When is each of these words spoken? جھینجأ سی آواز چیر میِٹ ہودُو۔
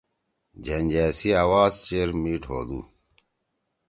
جھینجأ 0.63 1.05
سی 1.17 1.29
آواز 1.43 1.73
چیر 1.87 2.09
میِٹ 2.21 2.43
ہودُو۔ 2.49 2.79